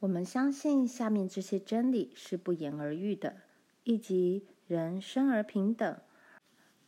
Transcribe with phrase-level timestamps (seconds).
[0.00, 3.36] 我们相信下面这些真理是不言而喻的，
[3.84, 6.00] 以及人生而平等，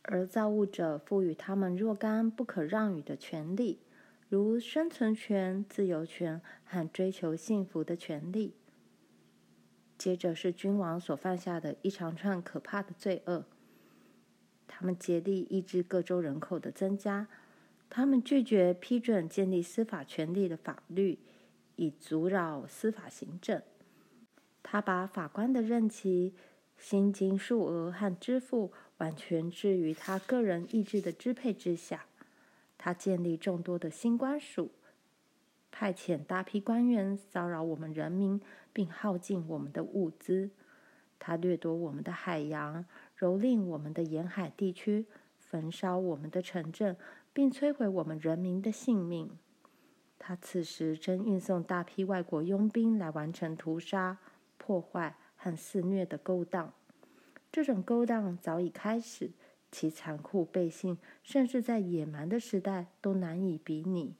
[0.01, 3.79] 而造物者赋予他们若干不可让与的权利，
[4.29, 8.55] 如生存权、自由权和追求幸福的权利。
[9.95, 13.45] 接着是君王所犯下的一长串可怕的罪恶。
[14.67, 17.27] 他们竭力抑制各州人口的增加，
[17.91, 21.19] 他们拒绝批准建立司法权力的法律，
[21.75, 23.61] 以阻扰司法行政。
[24.61, 26.33] 他把法官的任期、
[26.77, 32.05] 薪金数额和支付完全置于他个人意志的支配之下。
[32.77, 34.71] 他建立众多的新官署，
[35.71, 38.41] 派遣大批官员骚扰我们人民，
[38.73, 40.49] 并耗尽我们的物资。
[41.17, 42.85] 他掠夺我们的海洋，
[43.17, 45.05] 蹂躏我们的沿海地区，
[45.37, 46.97] 焚烧我们的城镇，
[47.31, 49.37] 并摧毁我们人民的性命。
[50.25, 54.17] 他此时正运送大批外国佣兵来完成屠杀、
[54.57, 56.71] 破坏和肆虐的勾当。
[57.51, 59.31] 这种勾当早已开始。
[59.69, 64.13] 其残酷、背信，甚至在野蛮的时代都难以比拟。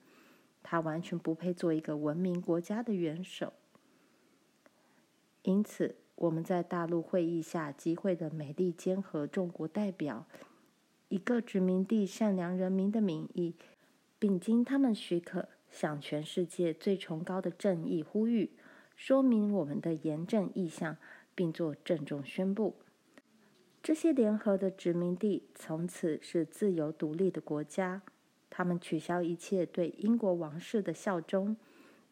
[0.64, 3.52] 他完全不配做一个文明国家的元首。
[5.42, 10.26] 因此，我们在大陆会议下集会的美利坚合众国代表，
[11.08, 13.54] 以各殖民地善良人民的名义，
[14.18, 18.52] 并经他们许可，向全世界最崇高的正义呼吁，
[18.94, 20.96] 说明我们的严正意向，
[21.34, 22.76] 并做郑重宣布。
[23.82, 28.02] 这些联合的殖民地从此是自由独立的国家，
[28.48, 31.56] 他们取消一切对英国王室的效忠，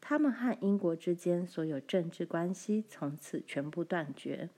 [0.01, 4.51] 他们和英国之间所有政治关系从此全部断绝。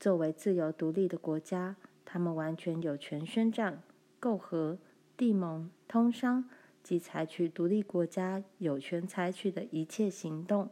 [0.00, 3.82] 作为自由独立的国家，他们完全有权宣战、
[4.20, 4.78] 媾和、
[5.16, 6.48] 缔盟、通商
[6.88, 10.70] 及采取独立国家有权采取的一切行动。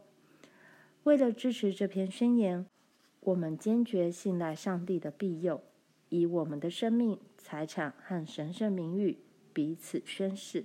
[1.03, 2.65] 为了支持这篇宣言。
[3.21, 5.61] 我们坚决信赖上帝的庇佑，
[6.07, 9.17] 以我们的生命、财产和神圣名誉
[9.51, 10.63] 彼此宣誓。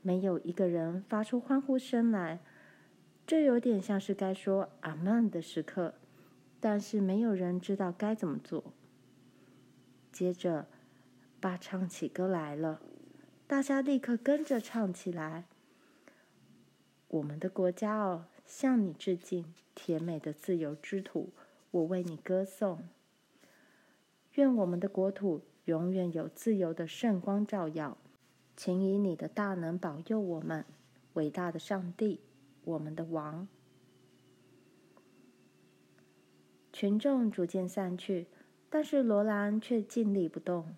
[0.00, 2.40] 没有一个人发出欢呼声来，
[3.24, 5.94] 这有点像是该说“阿门”的时刻，
[6.58, 8.64] 但是没有人知道该怎么做。
[10.10, 10.66] 接着，
[11.42, 12.80] 爸唱起歌来了，
[13.48, 15.46] 大家立刻跟着唱起来。
[17.08, 18.26] 我们的国家哦。
[18.46, 21.30] 向你致敬，甜美的自由之土，
[21.70, 22.86] 我为你歌颂。
[24.34, 27.96] 愿我们的国土永远有自由的圣光照耀。
[28.56, 30.64] 请以你的大能保佑我们，
[31.14, 32.20] 伟大的上帝，
[32.64, 33.48] 我们的王。
[36.72, 38.26] 群众逐渐散去，
[38.68, 40.76] 但是罗兰却静立不动。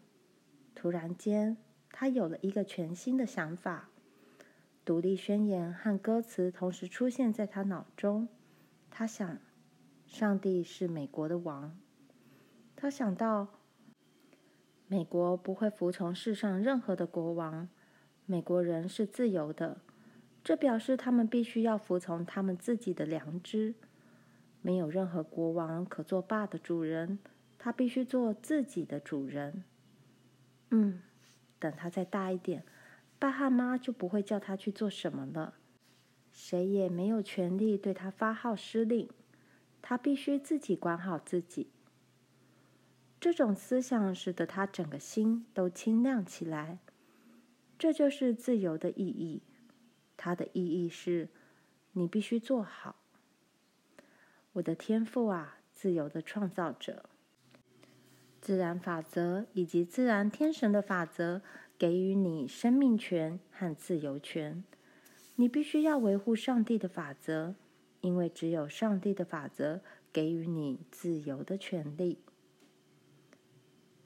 [0.75, 1.57] 突然间，
[1.91, 3.89] 他有了一个全新的想法。
[4.85, 8.29] 独立宣言和歌词同时出现在他脑中。
[8.91, 9.39] 他想，
[10.07, 11.77] 上帝是美国的王。
[12.77, 13.49] 他想到，
[14.87, 17.69] 美国不会服从世上任何的国王。
[18.27, 19.79] 美国人是自由的，
[20.43, 23.75] 这表示他们必须要服从他们自己的良知。
[24.61, 27.19] 没有任何国王可做霸的主人，
[27.59, 29.65] 他必须做自己的主人。
[30.77, 31.01] 嗯，
[31.61, 32.65] 等他再大一点。
[33.21, 35.55] 爸和妈就不会叫他去做什么了，
[36.33, 39.09] 谁也没有权利对他发号施令，
[39.81, 41.71] 他必须自己管好自己。
[43.21, 46.81] 这种思想使得他整个心都清亮起来。
[47.79, 49.43] 这就是自由的意义，
[50.17, 51.29] 它的意义是：
[51.93, 52.97] 你必须做好。
[54.55, 57.09] 我的天赋啊，自由的创造者，
[58.45, 61.41] 自然法则以及自然天神的法则。
[61.77, 64.63] 给予你生命权和自由权，
[65.35, 67.57] 你必须要维护上帝的法则，
[68.01, 69.81] 因为只有上帝的法则
[70.13, 72.21] 给予你自由的权利。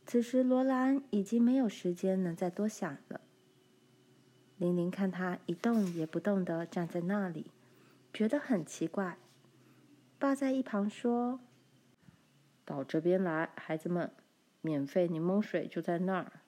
[0.07, 3.21] 此时，罗兰已经没有时间能再多想了。
[4.57, 7.51] 玲玲看他一动也不动的站在那里，
[8.15, 9.19] 觉得很奇怪。
[10.19, 11.39] 爸在一旁说
[12.65, 14.11] ：“到这边来，孩子们，
[14.61, 16.41] 免费柠檬水就在那儿。”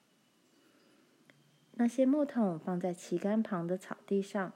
[1.75, 4.53] 那些木桶放在旗杆旁的草地上，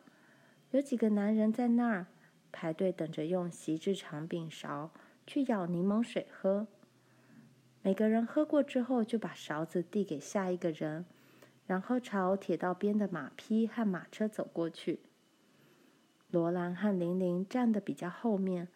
[0.73, 2.07] 有几个男人在那儿
[2.53, 4.91] 排队等着用锡制长柄勺
[5.27, 6.67] 去舀柠檬水喝。
[7.81, 11.07] 每个人喝过之后，就把勺子递给下一个人，
[11.67, 15.01] 然后朝铁道边的马匹和马车走过去。
[16.31, 18.69] 罗兰和玲玲站得比较后面，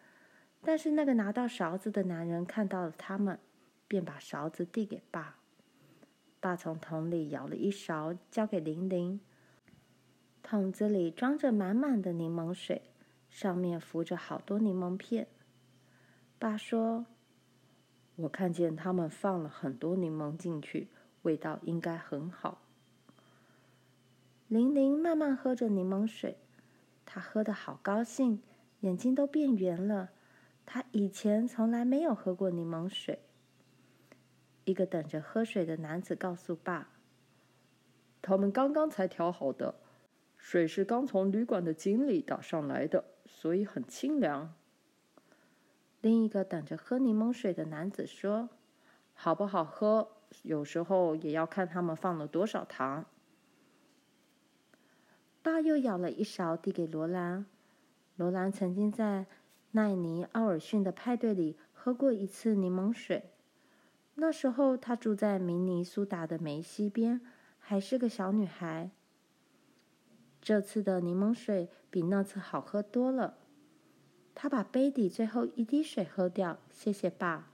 [0.63, 3.37] 但是那个拿到勺子的男人看到了他们，
[3.89, 5.35] 便把勺子递给爸。
[6.39, 9.19] 爸从桶里舀了一勺，交给玲玲。
[10.41, 12.83] 桶子里装着满满的柠檬水，
[13.29, 15.27] 上面浮着好多柠檬片。
[16.39, 17.05] 爸说
[18.15, 20.87] ：“我看见他们放了很多柠檬进去，
[21.23, 22.61] 味道应该很好。”
[24.47, 26.37] 玲玲慢慢喝着柠檬水，
[27.05, 28.41] 她喝得好高兴，
[28.79, 30.11] 眼睛都变圆了。
[30.65, 33.19] 她以前从来没有喝过柠檬水。
[34.69, 36.89] 一个等着喝水的男子告诉爸
[38.21, 39.75] ：“他们刚刚才调好的，
[40.37, 44.53] 水是刚从旅馆的井里打上来的，所以很清凉。”
[46.01, 48.49] 另一个等着喝柠檬水的男子说
[49.13, 50.11] ：“好不好喝，
[50.43, 53.05] 有时候也要看他们放了多少糖。”
[55.41, 57.45] 爸又舀了一勺递给罗兰。
[58.15, 59.25] 罗兰曾经在
[59.71, 63.31] 奈尼奥尔逊的派对里喝过一次柠檬水，
[64.19, 67.21] 那时候她住在明尼苏达的梅溪边，
[67.57, 68.91] 还是个小女孩。
[70.41, 73.37] 这次的柠檬水比那次好喝多了。
[74.35, 77.49] 他把杯底最后一滴水喝掉，谢谢爸。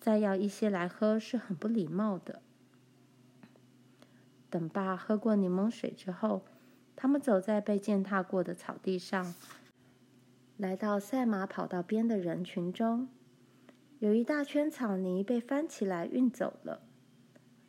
[0.00, 2.42] 再要一些来喝是很不礼貌的。
[4.50, 6.42] 等爸喝过柠檬水之后，
[6.96, 9.34] 他们走在被践踏过的草地上，
[10.56, 13.08] 来到赛马跑道边的人群中。
[14.00, 16.82] 有一大圈草泥被翻起来运走了，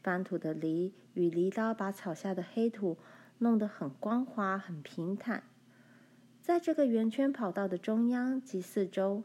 [0.04, 3.00] 翻土的犁与犁刀把草下的黑土
[3.40, 5.42] 弄得很光滑、很平坦。
[6.40, 9.24] 在这个圆圈跑道的中央及四周，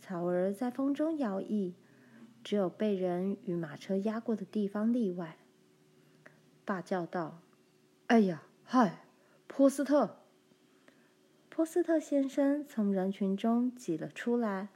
[0.00, 1.74] 草儿在风中摇曳，
[2.42, 5.36] 只有被人与马车压过的地方例外。
[6.64, 7.40] 爸叫道
[8.08, 9.04] ：“哎呀，嗨，
[9.46, 10.16] 波斯特！”
[11.50, 14.68] 波斯特先生从人群中挤了出来，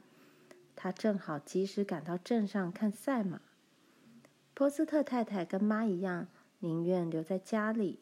[0.83, 3.39] 他正好及时赶到镇上看赛马。
[4.53, 6.27] 波斯特太太跟妈一样，
[6.59, 8.01] 宁愿留在家里。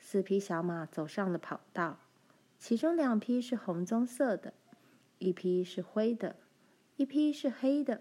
[0.00, 2.00] 四匹小马走上了跑道。
[2.58, 4.52] 其中两匹是红棕色的，
[5.20, 6.34] 一匹是灰的，
[6.96, 8.00] 一匹是黑的。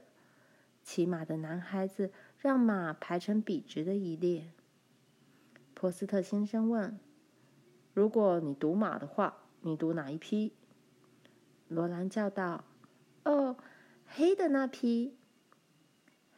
[0.84, 4.50] 骑马的男孩子让马排成笔直的一列。
[5.76, 7.00] 波斯特先生问
[7.94, 10.54] ：“如果你赌马的话，你赌哪一匹？”
[11.70, 12.64] 罗兰叫道
[13.28, 13.58] ：“哦，
[14.06, 15.18] 黑的那匹。”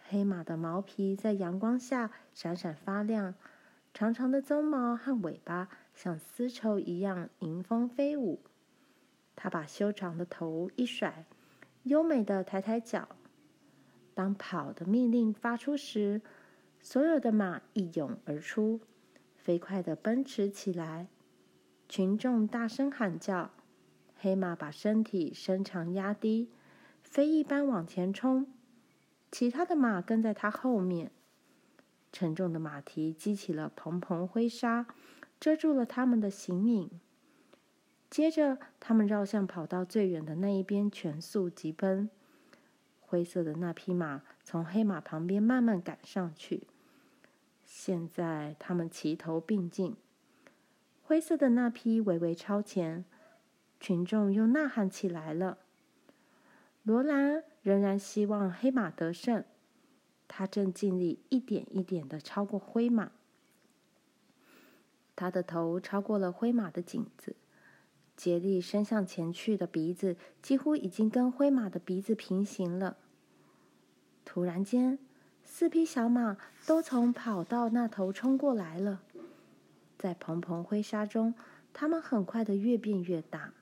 [0.10, 3.36] 黑马的毛皮在阳光下闪闪发亮，
[3.94, 5.70] 长长的鬃毛和尾巴。
[5.94, 8.40] 像丝绸一样迎风飞舞，
[9.36, 11.26] 他把修长的头一甩，
[11.84, 13.10] 优美的抬抬脚。
[14.16, 16.22] 当跑的命令发出时，
[16.82, 18.80] 所有的马一涌而出，
[19.36, 21.08] 飞快的奔驰起来。
[21.90, 23.52] 群众大声喊叫，
[24.16, 26.50] 黑马把身体伸长压低，
[27.10, 28.48] 飞一般往前冲。
[29.32, 31.12] 其他的马跟在他后面，
[32.12, 34.88] 沉重的马蹄激起了蓬蓬灰沙。
[35.40, 36.92] 遮住了他们的形影。
[38.10, 42.10] 接着，他们绕向跑道最远的那一边，全速疾奔。
[43.00, 46.68] 灰色的那匹马从黑马旁边慢慢赶上去。
[47.64, 49.96] 现在，他们齐头并进。
[51.04, 53.06] 灰色的那匹微微超前，
[53.80, 55.60] 群众又呐喊起来了。
[56.90, 59.46] 罗兰仍然希望黑马得胜，
[60.28, 63.12] 他正尽力一点一点的超过灰马。
[65.16, 67.36] 他的头超过了灰马的颈子，
[68.18, 72.98] 竭力伸向前去的鼻子几乎已经跟灰马的鼻子平行了。
[74.26, 74.98] 突然间，
[75.44, 79.04] 四匹小马都从跑道那头冲过来了，
[80.00, 81.36] 在蓬蓬灰沙中，
[81.72, 83.54] 它们很快的越变越大。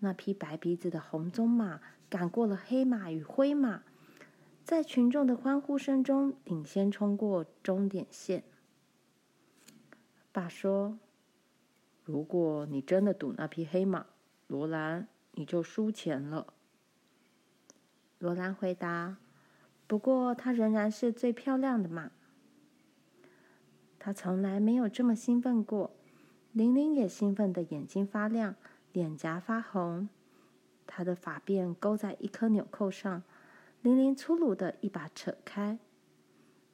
[0.00, 3.82] 那匹白鼻子的红棕马赶过了黑马与灰马，
[4.62, 8.44] 在群众的欢呼声中领先冲过终点线。
[10.32, 10.98] 爸说
[12.04, 14.06] ：“如果你真的赌那匹黑马，
[14.46, 16.52] 罗兰，你就输钱了。”
[18.18, 19.16] 罗兰回答
[19.86, 22.10] ：“不过，它仍然是最漂亮的马。”
[23.98, 25.96] 他从来没有这么兴奋过。
[26.52, 28.54] 玲玲也兴奋的眼睛发亮，
[28.96, 30.08] 脸颊发红。
[30.86, 33.22] 她的发辫勾在一颗纽扣上，
[33.82, 35.78] 玲玲粗鲁的一把扯开。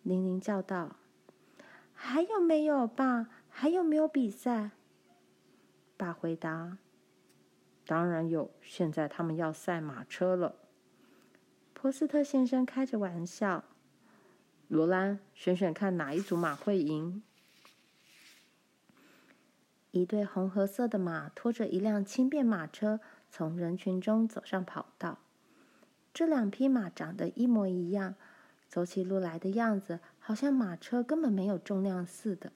[0.04, 0.94] 玲玲叫道
[1.92, 4.70] ：“还有没有，爸？”还有没有比赛？
[5.96, 6.78] 爸回答
[7.84, 10.54] ：“当然有，现在他们要赛马车了。”
[11.74, 13.64] 波斯特先生开着玩笑
[14.68, 17.24] ：“罗兰，选选看哪一组马会赢。”
[19.92, 25.18] 一对红褐色的马拖着一辆轻便马车从人群中走上跑道。
[26.14, 28.14] 这两匹马长得一模一样，
[28.68, 32.52] 走起路来的样子好像马车根本没有重量似的。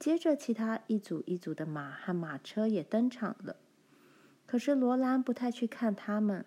[0.00, 3.56] 接着，其他一组一组的马和马车也登场了。
[4.46, 6.44] 可是罗兰不太去看他们，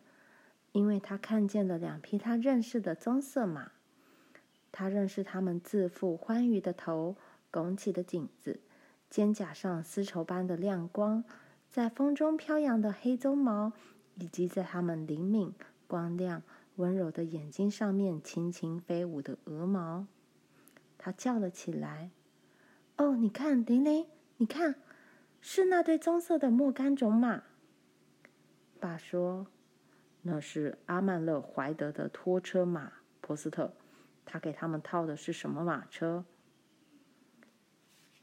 [0.74, 3.72] 因为他看见了两匹他认识的棕色马。
[4.74, 7.16] 他认识他们自负欢愉的头、
[7.52, 8.60] 拱起的颈子、
[9.14, 11.24] 肩胛上丝绸般的亮光，
[11.70, 13.72] 在风中飘扬的黑鬃毛，
[14.16, 15.54] 以及在他们灵敏、
[15.86, 16.42] 光亮、
[16.78, 20.08] 温柔的眼睛上面轻轻飞舞的鹅毛。
[20.98, 22.10] 他叫了起来。
[22.98, 24.74] 哦，你看，玲玲，你看，
[25.40, 27.44] 是那对棕色的莫甘种马。
[28.80, 29.46] 爸说，
[30.24, 33.74] 那是阿曼勒怀德的拖车马，波斯特，
[34.26, 36.26] 他给他们套的是什么马车？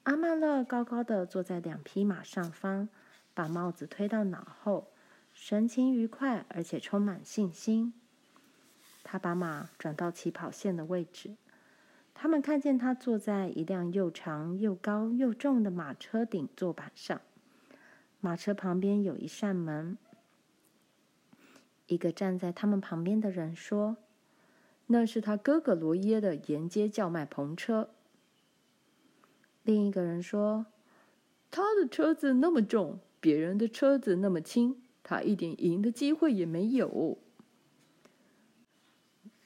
[0.04, 2.88] 阿曼勒高高的坐在两匹马上方，
[3.34, 4.88] 把帽子推到脑后，
[5.34, 7.92] 神情愉快而且充满信心。
[9.04, 11.36] 他把马转到起跑线的位置。
[12.14, 17.20] 他们看见他坐在一辆又长又高又重的马车顶座板上，
[18.20, 19.96] 马车旁边有一扇门。
[21.86, 23.96] 一个站在他们旁边的人说
[24.88, 27.90] ：“那是他哥哥罗耶的沿街叫卖篷车。”
[29.62, 30.66] 另一个人说
[31.50, 37.18] ：“他的车子那么重，别人的车子那么轻，他一点赢的机会也没有。”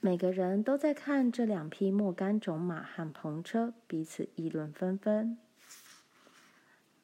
[0.00, 5.38] 每个人都在看这两匹莫甘种马和篷车，彼此议论纷纷。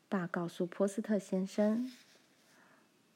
[0.09, 1.91] 爸告诉波斯特先生，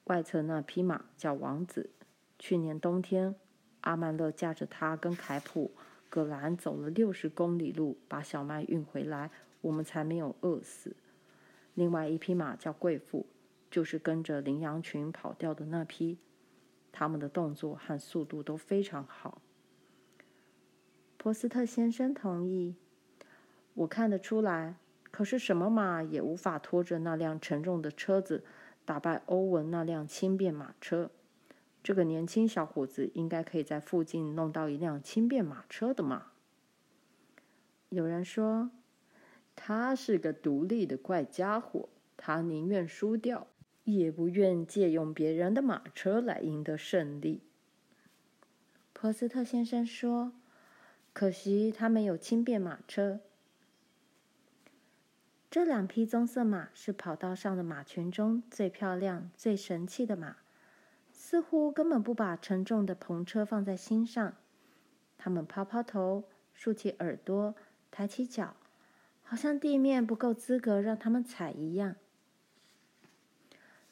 [0.05, 1.91] 外侧那匹马叫王子。
[2.39, 3.35] 去年冬天，
[3.83, 5.73] 阿曼勒驾着他跟凯普、
[6.09, 9.31] 葛兰走了六十公里路，把小麦运回来，
[9.65, 10.95] 我们才没有饿死。
[11.73, 13.27] 另外一匹马叫贵妇，
[13.71, 16.19] 就是跟着羚羊群跑掉的那匹。
[16.93, 19.41] 他们的动作和速度都非常好。
[21.17, 22.77] 波斯特先生同意，
[23.73, 24.77] 我看得出来。
[25.11, 28.45] 可是什么马也无法拖着那辆沉重的车子，
[28.85, 31.11] 打败欧文那辆轻便马车。
[31.83, 36.33] 这个年轻小伙子应该可以在附近弄到一辆轻便马车的嘛。
[37.91, 38.71] 有人说，
[39.57, 43.47] 他是个独立的怪家伙，他宁愿输掉，
[43.85, 47.43] 也不愿借用别人的马车来赢得胜利。
[48.93, 50.33] 波斯特先生说。
[51.15, 53.21] 可惜他没有轻便马车。
[55.49, 60.39] 这两匹棕色马是跑道上的马群中最漂亮、最神气的马，
[61.13, 64.35] 似乎根本不把沉重的篷车放在心上。
[65.17, 67.55] 他们抛抛头，竖起耳朵，
[67.93, 68.57] 抬起脚，
[69.25, 71.97] 好像地面不够资格让他们踩一样。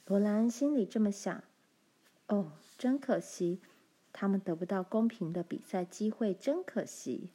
[0.06, 1.42] 罗兰心里这么想
[2.28, 3.60] ：“哦，真可惜。”
[4.14, 7.30] 他们得不到公平的比赛机会，真可惜。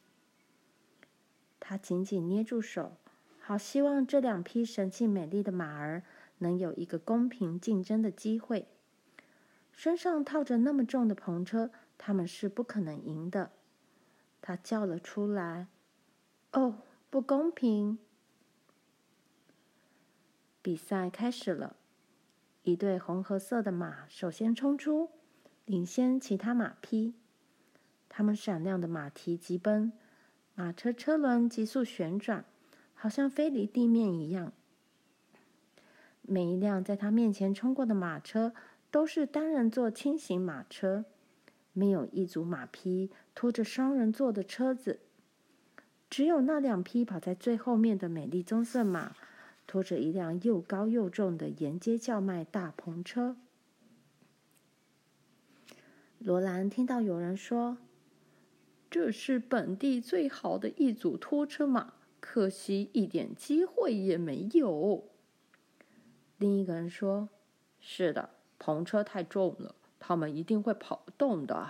[1.60, 2.98] 他紧紧捏住手，
[3.40, 6.04] 好希望这两匹神气美丽的马儿
[6.38, 8.68] 能有一个公平竞争的机会。
[9.72, 13.52] 身上套着那么重的篷车，他们是不可能赢的。
[14.40, 15.66] 他叫了出来
[16.54, 18.00] ：“哦，不公平！”
[20.62, 21.78] 比赛开始了，
[22.64, 25.10] 一对红褐色的马首先冲出。
[25.66, 27.14] 领先其他马匹，
[28.08, 29.92] 他们闪亮的马蹄疾奔，
[30.56, 32.46] 马车车轮急速旋转，
[32.94, 34.54] 好像飞离地面一样。
[36.22, 38.54] 每一辆在他面前冲过的马车
[38.90, 41.04] 都是单人座轻型马车，
[41.74, 45.02] 没有一组马匹拖着双人座的车子，
[46.10, 49.16] 只有那两匹跑在最后面的美丽棕色马
[49.68, 53.36] 拖着一辆又高又重的沿街叫卖大篷车。
[56.20, 57.78] 罗兰听到有人说
[58.90, 65.04] ：“这是本地最好的一组拖车马，可惜一点机会也没有。”
[66.40, 67.30] 另一个人说
[67.80, 71.70] ：“是的，篷车太重了，他们一定会跑不动的。”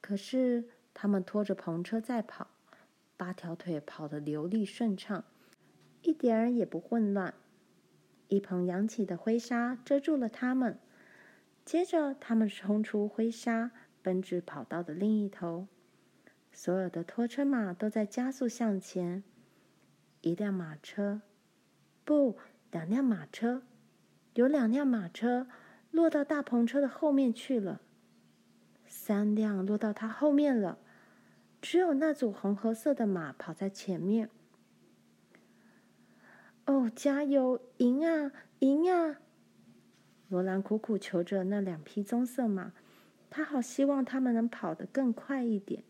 [0.00, 2.46] 可是他们拖着篷车在跑，
[3.16, 5.24] 八条腿跑得流利顺畅，
[6.02, 7.34] 一点儿也不混乱。
[8.28, 10.78] 一蓬扬起的灰沙遮住了他们。
[11.64, 13.70] 接着，他们冲出灰沙，
[14.02, 15.66] 奔至跑道的另一头。
[16.52, 19.24] 所有的拖车马都在加速向前。
[20.20, 21.20] 一辆马车，
[22.04, 22.38] 不，
[22.70, 23.62] 两辆马车，
[24.34, 25.46] 有两辆马车
[25.90, 27.80] 落到大篷车的后面去了。
[28.86, 30.78] 三辆落到它后面了，
[31.64, 34.28] 只有那组红褐色的马跑在前面。
[36.66, 39.16] 哦，加油，赢啊，赢啊！
[40.28, 42.72] 罗兰苦苦求着那两匹棕色马，
[43.30, 45.84] 他好希望他们能跑得更快一点。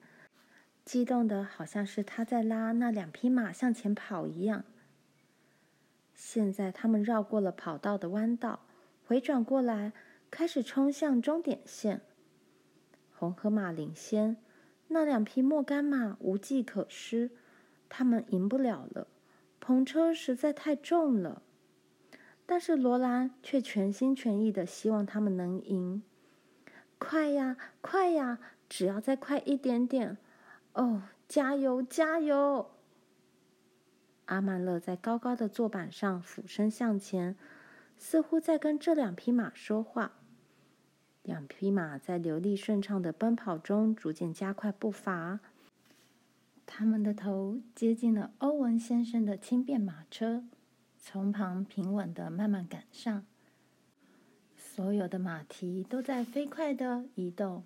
[0.85, 4.63] 激动的好像是他在拉那两匹马向前跑一样。
[6.15, 8.61] 现在他们绕过了跑道的弯道，
[9.05, 9.93] 回转过来，
[10.31, 12.01] 开始冲向终点线。
[13.13, 14.37] 红河马领先，
[14.89, 17.31] 那两匹莫干马无计可施，
[17.89, 19.07] 他们赢不了了。
[19.61, 21.43] 篷车实在太重了，
[22.45, 26.03] 但是罗兰却全心全意的希望他们能赢。
[26.99, 28.39] 快呀，快呀！
[28.69, 30.17] 只要再快一点点！
[30.73, 32.71] 哦，加油，加油！
[34.27, 37.37] 阿曼乐在高高的坐板上俯身向前，
[37.97, 40.13] 似乎在跟这两匹马说话。
[41.25, 45.41] 两匹马在流利顺畅的奔跑中逐渐加快步伐，
[46.65, 50.45] 他们的头接近了欧文先生的轻便马车，
[50.97, 53.27] 从旁平稳的慢慢赶上。
[54.55, 57.65] 所有的马蹄都在飞快的移动，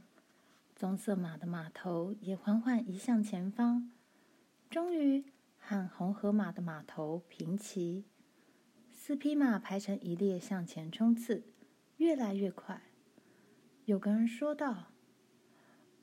[0.75, 3.91] 棕色马的马头也缓缓移向前方，
[4.71, 5.25] 终于。
[5.61, 8.05] 和红河马的马头平齐，
[8.95, 11.43] 四匹马排成一列向前冲刺，
[11.99, 12.81] 越来越快。
[13.89, 14.93] 有个人说道：“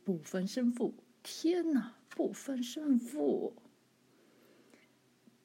[0.03, 0.95] 不分胜负！
[1.21, 3.53] 天哪，不分胜负！”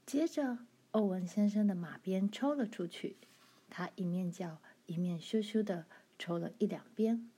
[0.07, 0.57] 接着，
[0.93, 3.19] 欧文先生的马鞭抽了出去，
[3.69, 5.85] 他一面叫一面咻咻的
[6.19, 7.31] 抽了一两鞭。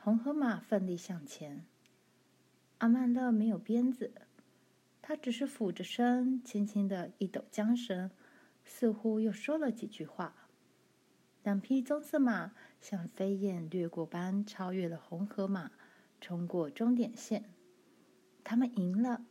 [0.00, 1.66] 红河马奋力向前，
[2.78, 4.14] 阿曼乐没有鞭子。
[5.02, 8.10] 他只是俯着身，轻轻的一抖缰绳，
[8.64, 10.43] 似乎又说了几句话。
[11.44, 15.70] 两匹棕色马像飞燕掠过般超越了红河马，
[16.18, 17.44] 冲过终点线。
[18.42, 19.26] 他们赢了！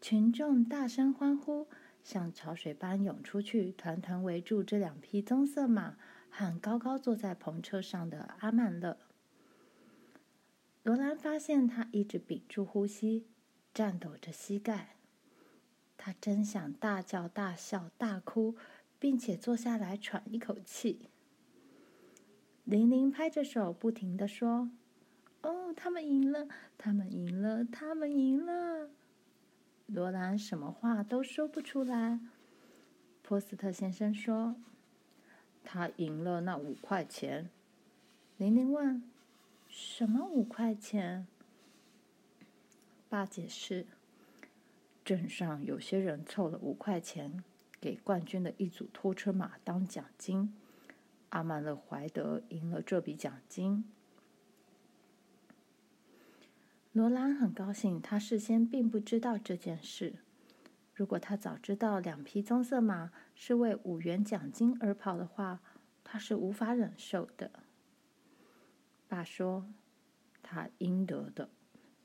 [0.00, 1.68] 群众大声欢呼，
[2.02, 5.96] 像潮水般涌出去，团团围住这两匹棕色马
[6.28, 8.98] 和高高坐在篷车上的阿曼乐。
[10.82, 13.28] 罗兰发现他一直屏住呼吸。
[13.74, 14.96] 颤抖着膝盖，
[15.96, 18.54] 他真想大叫大笑大哭，
[19.02, 21.08] 并且坐下来喘一口气。
[22.62, 24.70] 玲玲拍着手，不停地说
[25.42, 26.46] ：“哦，他们赢了，
[26.78, 28.90] 他们赢了，他们赢了！”
[29.92, 32.20] 罗兰什么话都说不出来。
[33.22, 34.54] 波斯特先生说
[35.64, 37.50] ：“他赢了那五块钱。”
[38.38, 39.02] 玲玲问
[39.68, 41.26] ：“什么五块钱？”
[43.10, 43.84] 爸解释
[45.04, 47.42] ：“镇上有些人凑了五块钱，
[47.82, 50.54] 给冠军的一组拖车马当奖金。
[51.30, 53.84] 阿曼勒怀德赢了这笔奖金。”
[56.92, 60.14] 罗兰很高兴，他事先并不知道这件事。
[60.94, 65.60] 如果他早知道两匹棕色马是为五元奖金而跑的话，
[66.04, 67.50] 他是无法忍受的。
[69.08, 69.66] 爸说
[70.42, 71.48] ：“他应得的。”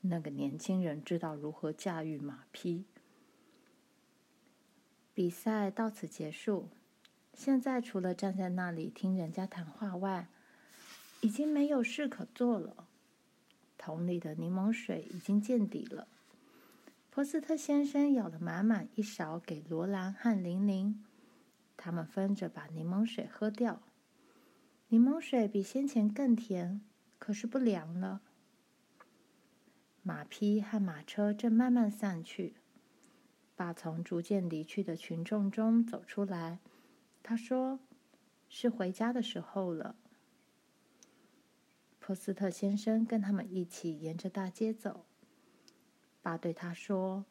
[0.01, 2.85] 那个年轻人知道如何驾驭马匹。
[5.17, 6.69] 比赛到此结束。
[7.33, 10.27] 现在除了站在那里听人家谈话外，
[11.21, 12.87] 已经没有事可做了。
[13.79, 16.07] 桶里的柠檬水已经见底了。
[17.09, 21.03] 波斯特先生舀了满满一勺给罗兰和玲玲，
[21.75, 23.81] 他们分着把柠檬水喝掉。
[24.89, 26.79] 柠檬水比先前更甜，
[27.17, 28.21] 可是不凉了。
[30.03, 32.57] 马匹和马车正慢慢散去，
[33.57, 36.59] 爸从逐渐离去的群众中走出来。
[37.21, 37.79] 他说
[38.47, 39.97] ：“是回家的时候了。”
[41.99, 45.03] 波斯特先生跟他们一起沿着大街走。
[46.21, 47.25] 爸对他说：“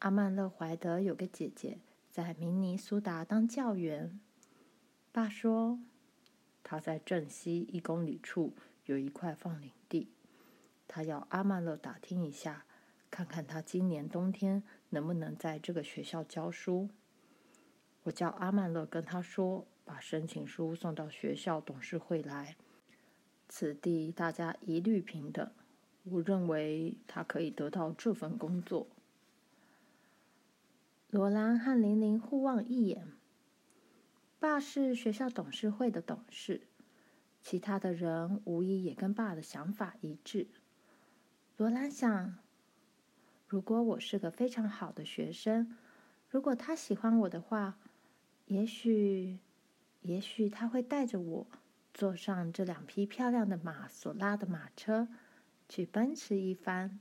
[0.00, 1.78] 阿曼勒怀德有个姐姐
[2.10, 4.20] 在明尼苏达当教员。”
[5.12, 5.78] 爸说
[6.64, 8.54] ：“他在镇西一公里处
[8.86, 10.10] 有一块放领地。”
[10.88, 12.64] 他要阿曼勒打听一下，
[13.10, 16.88] 看看他今年冬天能不能在这个学校教书。
[18.04, 22.56] 我叫阿曼勒跟他说，把申请书送到学校董事会来。
[23.48, 25.50] 此地大家一律平等，
[26.04, 28.86] 我认为他可以得到这份工作。
[31.10, 33.12] 罗兰和玲玲互望一眼。
[34.38, 36.68] 爸是学校董事会的董事，
[37.42, 40.46] 其他的人无疑也跟爸的想法一致。
[41.56, 42.38] 罗兰想，
[43.48, 45.74] 如果我是个非常好的学生，
[46.28, 47.78] 如果他喜欢我的话，
[48.44, 49.38] 也许，
[50.02, 51.46] 也许他会带着我
[51.94, 55.08] 坐上这两匹漂亮的马所拉的马车，
[55.66, 57.00] 去奔驰一番。